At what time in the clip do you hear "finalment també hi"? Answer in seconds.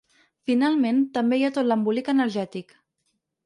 0.49-1.47